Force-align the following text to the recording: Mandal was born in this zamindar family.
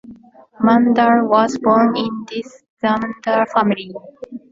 Mandal 0.59 1.29
was 1.29 1.59
born 1.59 1.95
in 1.95 2.25
this 2.27 2.63
zamindar 2.81 3.45
family. 3.53 3.91